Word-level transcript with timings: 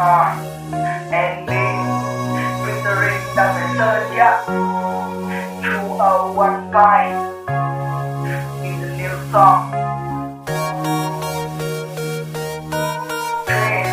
and 0.00 1.48
through 5.62 6.00
a 6.00 6.32
one 6.34 6.70
in 8.62 8.80
the 8.80 8.88
new 8.98 9.14
song. 9.32 9.70
Three, 13.46 13.84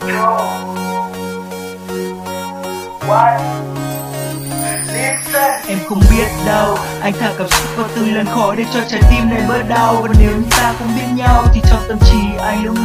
two, 0.00 0.36
one. 3.08 3.68
Em 5.68 5.78
không 5.88 6.00
biết 6.10 6.26
đâu 6.46 6.78
Anh 7.02 7.12
thả 7.20 7.32
cảm 7.38 7.48
xúc 7.48 7.68
vào 7.76 7.88
từng 7.94 8.14
lần 8.14 8.26
khó 8.26 8.54
để 8.54 8.64
cho 8.74 8.80
trái 8.88 9.00
tim 9.10 9.30
này 9.30 9.42
bớt 9.48 9.62
đau. 9.68 9.96
Và 10.02 10.08
nếu 10.20 10.30
như 10.30 10.46
ta 10.50 10.74
không 10.78 10.88
biết 10.96 11.06
nhau 11.16 11.44
Thì 11.54 11.60
trong 11.70 11.80
tâm 11.88 11.98
trí 11.98 12.07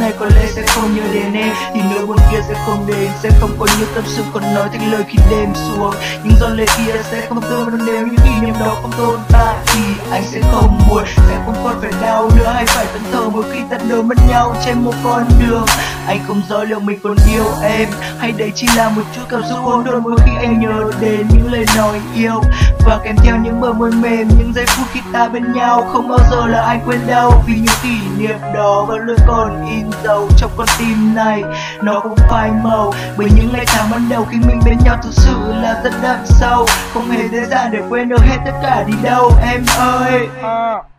nay 0.04 0.12
có 0.18 0.26
lẽ 0.26 0.46
sẽ 0.46 0.62
không 0.66 0.96
nhớ 0.96 1.02
đến 1.14 1.32
em. 1.32 1.54
Thì 1.74 1.80
nỗi 1.90 2.06
buồn 2.06 2.16
kia 2.32 2.38
sẽ 2.48 2.54
không 2.66 2.86
đến 2.86 3.10
Sẽ 3.22 3.30
không 3.40 3.50
có 3.58 3.66
nhiều 3.78 3.86
tâm 3.94 4.04
sự 4.06 4.22
còn 4.32 4.54
nói 4.54 4.68
thành 4.72 4.92
lời 4.92 5.04
khi 5.08 5.18
đêm 5.30 5.48
xuống. 5.54 5.94
Những 6.24 6.36
giọt 6.40 6.48
lệ 6.48 6.64
kia 6.76 6.92
sẽ 7.10 7.26
không 7.28 7.40
tươm 7.40 7.86
Nếu 7.86 8.06
những 8.06 8.16
kỷ 8.16 8.30
niệm 8.42 8.54
đó 8.60 8.76
không 8.82 8.92
tồn 8.98 9.18
tại, 9.28 9.56
Thì 9.66 9.80
anh 10.10 10.22
sẽ 10.32 10.40
không 10.52 10.78
buồn. 10.88 11.04
Sẽ 11.16 11.42
không 11.46 11.54
còn 11.64 11.80
phải 11.80 11.92
đau 12.02 12.30
nữa, 12.36 12.52
Hay 12.54 12.66
phải 12.66 12.86
tận 12.92 13.02
mỗi 13.34 13.44
khi 13.52 13.60
ta 13.70 13.76
đối 13.90 14.02
mất 14.02 14.14
nhau 14.28 14.54
trên 14.64 14.78
một 14.84 14.92
con 15.04 15.24
đường. 15.40 15.66
Anh 16.06 16.18
không 16.26 16.42
rõ 16.48 16.64
liệu 16.64 16.80
mình 16.80 16.98
còn 17.02 17.16
yêu 17.32 17.44
em, 17.62 17.88
Hay 18.18 18.32
đây 18.32 18.52
chỉ 18.54 18.66
là 18.76 18.88
một 18.88 19.02
chút 19.16 19.22
cảm 19.28 19.42
xúc 19.50 19.58
hỗn 19.58 19.84
độn 19.84 20.02
mỗi 20.02 20.16
khi 20.24 20.32
anh 20.36 20.60
nhớ 20.60 20.90
đến 21.00 21.26
những 21.32 21.52
lời 21.52 21.64
nói 21.76 22.00
yêu. 22.14 22.40
Và 22.86 22.98
kèm 23.04 23.16
theo 23.24 23.36
những 23.36 23.60
bờ 23.60 23.72
môi 23.72 23.90
mềm, 23.90 24.28
những 24.38 24.52
giây 24.54 24.64
phút 24.66 24.86
khi 24.92 25.00
ta 25.12 25.28
bên 25.28 25.52
nhau, 25.52 25.88
không 25.92 26.08
bao 26.08 26.18
giờ 26.30 26.46
là 26.46 26.62
anh 26.62 26.80
quên 26.86 27.00
đâu 27.06 27.42
vì 27.46 27.54
những 27.54 27.74
kỷ 27.82 27.98
niệm 28.18 28.36
đó 28.54 28.84
vẫn 28.88 28.98
luôn 29.00 29.16
còn 29.26 29.66
in 29.70 29.86
dấu 30.04 30.28
trong 30.36 30.50
con 30.56 30.66
tim 30.78 31.14
này. 31.14 31.42
Nó 31.82 32.00
không 32.00 32.16
phai 32.30 32.50
màu 32.64 32.94
bởi 33.16 33.28
những 33.36 33.52
ngày 33.52 33.64
tháng 33.66 33.90
ban 33.90 34.08
đầu 34.08 34.26
khi 34.30 34.38
mình 34.46 34.60
bên 34.64 34.78
nhau 34.84 34.96
thực 35.02 35.12
sự 35.12 35.52
là 35.62 35.80
rất 35.84 35.92
đậm 36.02 36.18
sâu 36.24 36.66
không 36.94 37.10
hề 37.10 37.28
dễ 37.28 37.44
dàng 37.50 37.70
để 37.72 37.78
quên 37.88 38.08
được 38.08 38.22
hết 38.22 38.38
tất 38.44 38.52
cả 38.62 38.84
đi 38.86 38.94
đâu. 39.02 39.32
Em 39.52 39.64
ơi! 39.78 40.28
À 40.42 40.93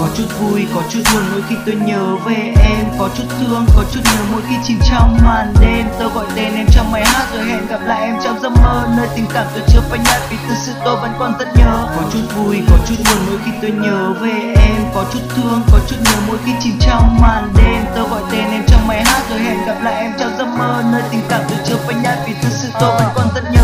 có 0.00 0.08
chút 0.16 0.24
vui, 0.40 0.66
có 0.74 0.82
chút 0.90 1.00
buồn 1.14 1.22
mỗi 1.32 1.42
khi 1.48 1.56
tôi 1.66 1.74
nhớ 1.74 2.16
về 2.26 2.54
em. 2.62 2.84
Có 2.98 3.08
chút 3.16 3.24
thương, 3.38 3.66
có 3.76 3.84
chút 3.92 4.00
nhớ 4.04 4.22
mỗi 4.32 4.42
khi 4.48 4.54
chìm 4.64 4.78
trong 4.90 5.18
màn 5.24 5.54
đêm. 5.60 5.86
Tôi 5.98 6.08
gọi 6.14 6.26
tên 6.34 6.54
em 6.54 6.66
trong 6.74 6.92
bài 6.92 7.04
hát 7.06 7.26
rồi 7.34 7.44
hẹn 7.44 7.66
gặp 7.66 7.80
lại 7.86 8.02
em 8.02 8.16
trong 8.24 8.40
giấc 8.42 8.52
mơ. 8.62 8.88
Nơi 8.96 9.08
tình 9.16 9.26
cảm 9.34 9.46
tôi 9.54 9.62
chưa 9.68 9.80
phai 9.90 9.98
nhạt 9.98 10.20
vì 10.30 10.36
thực 10.48 10.54
sự 10.66 10.72
tôi 10.84 10.96
vẫn 10.96 11.12
còn 11.18 11.32
rất 11.38 11.48
nhớ. 11.56 11.86
Có 11.96 12.02
chút 12.12 12.36
vui, 12.36 12.62
có 12.70 12.76
chút 12.88 12.96
buồn 13.04 13.18
mỗi 13.30 13.38
khi 13.44 13.50
tôi 13.62 13.70
nhớ 13.70 14.12
về 14.20 14.54
em. 14.56 14.82
Có 14.94 15.04
chút 15.12 15.20
thương, 15.34 15.62
có 15.72 15.78
chút 15.88 15.96
nhớ 16.04 16.16
mỗi 16.28 16.36
khi 16.44 16.52
chìm 16.60 16.78
trong 16.80 17.18
màn 17.22 17.52
đêm. 17.56 17.84
Tôi 17.94 18.08
gọi 18.10 18.22
tên 18.32 18.44
em 18.50 18.62
trong 18.66 18.88
bài 18.88 19.04
hát 19.04 19.22
rồi 19.30 19.38
hẹn 19.38 19.66
gặp 19.66 19.76
lại 19.82 19.94
em 19.94 20.12
trong 20.18 20.32
giấc 20.38 20.46
mơ. 20.58 20.82
Nơi 20.92 21.02
tình 21.10 21.22
cảm 21.28 21.40
tôi 21.48 21.58
chưa 21.66 21.76
phai 21.86 21.94
nhạt 22.02 22.18
vì 22.26 22.34
thực 22.42 22.52
sự 22.52 22.68
tôi 22.80 22.90
vẫn 22.98 23.08
còn 23.14 23.28
rất 23.34 23.44
nhớ 23.52 23.61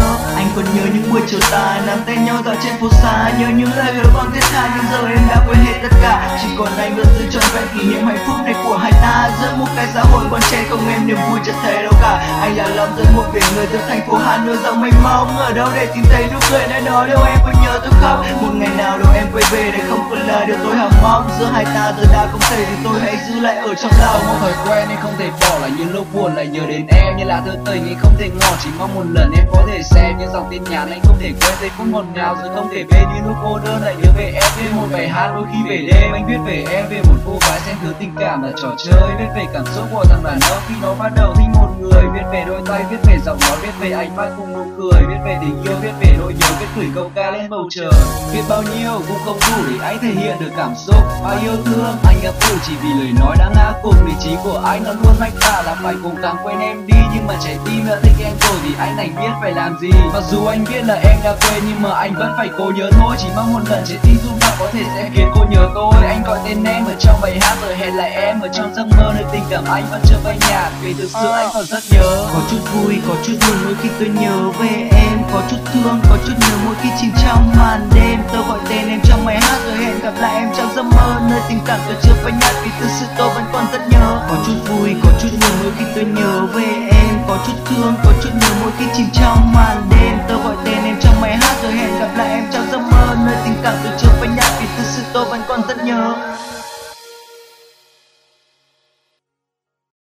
trở 1.31 1.39
những 1.51 1.81
nắm 1.87 1.99
tay 2.07 2.17
nhau 2.17 2.43
dạo 2.47 2.55
trên 2.65 2.73
phố 2.81 2.89
xa. 3.03 3.31
Nhớ 3.39 3.49
những 3.57 3.71
lời 3.77 3.95
hứa 3.95 4.11
còn 4.15 4.33
thiết 4.33 4.41
tha 4.53 4.71
nhưng 4.77 4.85
giờ 4.93 5.09
em 5.09 5.23
đã 5.29 5.37
quên 5.47 5.59
hết 5.59 5.79
tất 5.83 5.97
cả. 6.03 6.39
Chỉ 6.43 6.49
còn 6.59 6.69
anh 6.79 6.97
vẫn 6.97 7.07
giữ 7.19 7.25
trọn 7.31 7.43
vẹn 7.55 7.65
kỷ 7.75 7.89
niệm 7.89 8.07
hạnh 8.07 8.25
phúc 8.27 8.37
này 8.45 8.55
của 8.65 8.77
hai 8.77 8.93
ta. 8.93 9.31
Giữa 9.41 9.57
một 9.57 9.67
cái 9.77 9.87
xã 9.95 10.01
hội 10.01 10.25
bon 10.31 10.41
trẻ 10.51 10.65
không 10.71 10.89
em 10.89 11.07
niềm 11.07 11.19
vui 11.31 11.41
chợt 11.45 11.55
thấy 11.63 11.83
đâu 11.83 11.93
cả 12.09 12.41
anh 12.41 12.57
là 12.57 12.69
lòng 12.69 12.89
dân 12.97 13.07
một 13.17 13.25
biển 13.35 13.43
người 13.57 13.67
từ 13.73 13.79
thành 13.89 14.01
phố 14.09 14.17
hà 14.17 14.45
nội 14.47 14.57
rộng 14.65 14.81
mênh 14.83 15.03
mông 15.03 15.37
ở 15.37 15.53
đâu 15.53 15.69
để 15.75 15.87
tìm 15.95 16.05
thấy 16.11 16.25
nụ 16.33 16.39
cười 16.51 16.67
nơi 16.71 16.81
đó. 16.81 17.07
Đâu 17.07 17.25
em 17.27 17.39
có 17.45 17.53
nhớ 17.63 17.81
tôi 17.83 17.93
không? 18.01 18.25
Một 18.43 18.55
ngày 18.55 18.71
nào 18.77 18.99
đâu 18.99 19.13
em 19.15 19.27
quay 19.33 19.45
về 19.51 19.71
để 19.73 19.85
không 19.89 20.01
còn 20.11 20.19
lời. 20.19 20.47
Điều 20.47 20.57
tôi 20.65 20.77
hằng 20.77 20.91
mong, 21.03 21.31
giữa 21.39 21.47
hai 21.47 21.65
ta 21.65 21.93
giờ 21.99 22.05
đã 22.13 22.27
không 22.33 22.41
thể 22.51 22.65
thì 22.69 22.77
tôi 22.85 23.01
hãy 23.01 23.17
giữ 23.29 23.41
lại 23.41 23.57
ở 23.57 23.75
trong 23.75 23.93
lòng. 24.01 24.27
Một 24.27 24.35
thời 24.41 24.53
quen 24.67 24.89
nên 24.89 24.99
không 25.03 25.15
thể 25.19 25.31
bỏ 25.41 25.59
lại 25.59 25.71
những 25.79 25.95
lúc 25.95 26.07
buồn 26.15 26.35
lại 26.35 26.47
nhớ 26.47 26.61
đến 26.69 26.87
em. 26.89 27.17
Như 27.17 27.25
là 27.25 27.43
thơ 27.47 27.57
tình 27.67 27.87
anh 27.89 27.99
không 28.03 28.15
thể 28.19 28.31
ngỏ, 28.41 28.57
chỉ 28.63 28.71
mong 28.79 28.95
một 28.95 29.05
lần 29.13 29.33
em 29.37 29.45
có 29.53 29.63
thể 29.69 29.83
xem 29.83 30.19
những 30.19 30.33
dòng 30.33 30.49
tin 30.51 30.65
nhắn. 30.65 30.91
Anh 30.91 31.01
không 31.05 31.17
thể 31.21 31.33
quên 31.41 31.55
giây 31.61 31.71
phút 31.79 31.87
ngọt 31.87 32.05
ngào 32.15 32.37
rồi 32.43 32.51
không 32.55 32.69
thể 32.73 32.85
bên 32.91 33.03
như 33.15 33.21
lúc 33.27 33.37
cô 33.43 33.59
đơn 33.65 33.83
lại 33.85 33.95
nhớ 34.03 34.11
về 34.17 34.33
em. 34.35 34.51
Thêm 34.57 34.77
một 34.77 34.87
bài 34.93 35.09
hát 35.09 35.31
đôi 35.35 35.45
khi 35.53 35.71
về 35.71 35.77
đêm, 35.93 36.13
anh 36.13 36.27
viết 36.27 36.39
về 36.47 36.65
em. 36.73 36.85
Về 36.91 37.03
một 37.09 37.19
cô 37.27 37.39
gái 37.41 37.61
xem 37.67 37.77
thứ 37.83 37.93
tình 37.99 38.15
cảm 38.21 38.43
là 38.43 38.51
trò 38.63 38.69
chơi. 38.85 39.11
Viết 39.19 39.29
về 39.37 39.47
cảm 39.55 39.65
xúc 39.75 39.85
của 39.93 40.05
thằng 40.05 40.23
đàn 40.25 40.39
ông 40.51 40.63
khi 40.69 40.75
nó 40.83 40.95
bắt 40.95 41.13
đầu 41.17 41.35
thích 41.37 41.49
một 41.55 41.69
người 41.81 41.98
viết 42.15 42.27
về 42.33 42.45
đôi 42.47 42.61
tay, 42.67 42.85
viết 42.91 42.97
về 43.07 43.19
giọng 43.27 43.39
nói, 43.41 43.59
viết 43.63 43.73
về 43.81 43.91
ánh 43.91 44.17
mắt 44.17 44.29
cùng 44.37 44.53
nụ 44.53 44.65
cười, 44.77 45.03
viết 45.09 45.21
về 45.25 45.39
tình 45.41 45.63
yêu, 45.65 45.75
viết 45.83 45.93
về 46.01 46.17
nỗi 46.19 46.35
nhớ, 46.41 46.47
viết 46.61 46.67
gửi 46.77 46.87
câu 46.95 47.11
ca 47.15 47.31
lên 47.31 47.51
bầu 47.51 47.69
trời. 47.71 47.93
Viết 48.33 48.43
bao 48.49 48.63
nhiêu 48.63 48.93
cũng 49.09 49.19
không 49.25 49.39
đủ 49.41 49.63
để 49.71 49.87
anh 49.87 49.99
thể 50.03 50.09
hiện 50.09 50.37
được 50.41 50.51
cảm 50.57 50.75
xúc. 50.87 50.97
Bao 51.25 51.39
yêu 51.43 51.57
thương, 51.65 51.97
anh 52.05 52.17
gặp 52.23 52.35
phụ 52.41 52.55
chỉ 52.67 52.73
vì 52.83 52.89
lời 52.89 53.13
nói 53.21 53.37
đã 53.39 53.51
ngã 53.55 53.73
cùng 53.83 54.07
lý 54.07 54.13
trí 54.21 54.31
của 54.45 54.63
anh. 54.65 54.85
Nó 54.85 54.93
luôn 54.93 55.15
mách 55.21 55.33
ta. 55.41 55.63
là 55.63 55.75
phải 55.83 55.95
cố 56.03 56.11
gắng 56.23 56.37
quên 56.43 56.59
em 56.59 56.87
đi, 56.87 56.99
nhưng 57.15 57.27
mà 57.27 57.35
trái 57.45 57.59
tim 57.67 57.87
đã 57.89 57.99
thích 58.03 58.25
em 58.25 58.33
rồi 58.41 58.59
thì 58.65 58.75
anh 58.79 58.97
đành 58.97 59.17
biết 59.17 59.33
phải 59.41 59.53
làm 59.53 59.79
gì. 59.81 59.91
Mặc 60.13 60.23
dù 60.31 60.47
anh 60.47 60.65
biết 60.71 60.83
là 60.85 60.95
em 60.95 61.17
đã 61.25 61.37
quên, 61.41 61.63
nhưng 61.69 61.83
mà 61.83 61.91
anh 61.91 62.15
vẫn 62.15 62.33
phải 62.37 62.49
cố 62.59 62.65
nhớ 62.77 62.91
thôi. 62.93 63.17
Chỉ 63.19 63.27
mong 63.37 63.53
một 63.53 63.61
lần 63.71 63.85
trái 63.87 63.99
tim 64.03 64.17
rung 64.25 64.39
động 64.41 64.55
có 64.59 64.67
thể 64.73 64.83
sẽ 64.97 65.11
khiến 65.15 65.29
cô 65.35 65.45
nhớ 65.51 65.69
tôi. 65.75 65.95
Anh 66.07 66.23
gọi 66.23 66.39
tên 66.45 66.65
em 66.65 66.85
ở 66.85 66.95
trong 67.01 67.21
bài 67.23 67.39
hát 67.41 67.57
rồi 67.63 67.77
hẹn 67.77 67.97
lại 67.97 68.11
em. 68.11 68.41
Ở 68.41 68.49
trong 68.49 68.75
giấc 68.75 68.87
mơ 68.97 69.13
nơi 69.15 69.25
tình 69.33 69.43
cảm 69.51 69.65
anh 69.67 69.85
vẫn 69.91 70.01
chưa 70.05 70.19
phai 70.25 70.39
nhạt. 70.51 70.73
Vì 70.83 70.95
thực 70.95 71.09
sự 71.23 71.29
anh 71.29 71.49
còn 71.55 71.65
rất 71.65 71.83
nhớ. 71.91 72.29
Có 72.35 72.41
chút 72.51 72.63
vui, 72.73 72.95
có 73.09 73.15
chút 73.25 73.33
buồn 73.41 73.57
mỗi 73.65 73.75
khi 73.83 73.89
tôi 73.99 74.09
nhớ 74.09 74.51
về 74.61 74.89
em. 74.91 75.19
Có 75.33 75.43
chút 75.51 75.57
thương, 75.73 76.01
có 76.11 76.17
chút 76.27 76.35
nhớ 76.41 76.55
mỗi 76.65 76.75
khi 76.83 76.89
chìm 77.01 77.11
trong 77.25 77.53
màn 77.59 77.89
đêm. 77.95 78.21
Tôi 78.33 78.43
gọi 78.49 78.59
tên 78.69 78.89
em 78.89 79.01
trong 79.05 79.27
bài 79.27 79.41
hát, 79.41 79.59
rồi 79.65 79.77
hẹn 79.77 80.01
gặp 80.03 80.15
lại 80.21 80.35
em 80.35 80.49
trong 80.57 80.71
giấc 80.77 80.83
mơ. 80.83 81.21
Nơi 81.31 81.41
tình 81.49 81.61
cảm 81.67 81.81
tôi 81.87 81.97
chưa 82.03 82.15
phai 82.23 82.33
nhạt 82.33 82.55
vì 82.65 82.71
thực 82.81 82.89
sự 83.01 83.07
tôi 83.19 83.29
vẫn 83.35 83.45
còn 83.53 83.65
rất 83.73 83.81
nhớ. 83.91 84.27
Có 84.29 84.37
chút 84.47 84.59
vui, 84.69 84.95
có 85.03 85.11
chút 85.21 85.29
buồn 85.41 85.51
mỗi 85.63 85.73
khi 85.79 85.85
tôi 85.95 86.05
nhớ 86.05 86.47
về 86.55 86.89
em. 86.91 87.15
Có 87.29 87.39
chút 87.47 87.57
thương, 87.65 87.95
có 88.05 88.13
chút 88.23 88.31
nhớ 88.41 88.49
mỗi 88.61 88.71
khi 88.79 88.85
chìm 88.97 89.07
trong 89.13 89.53
màn 89.55 89.89
đêm. 89.91 90.19
Tôi 90.29 90.39
gọi 90.45 90.57
tên 90.65 90.85
em 90.85 90.97
trong 91.01 91.21
bài 91.21 91.37
hát, 91.37 91.57
rồi 91.63 91.73
hẹn 91.73 91.99
gặp 92.01 92.11
lại 92.17 92.29
em 92.29 92.45
trong 92.53 92.67
giấc 92.73 92.81
mơ. 92.81 93.17
Nơi 93.27 93.37
tình 93.45 93.55
cảm 93.63 93.75
tôi 93.85 93.93
chưa 93.99 94.09
phai 94.21 94.29
nhạt 94.29 94.51
vì 94.61 94.67
thực 94.77 94.85
sự 94.85 95.03
tôi 95.13 95.25
vẫn 95.25 95.43
còn 95.49 95.61
rất 95.69 95.85
nhớ. 95.85 96.15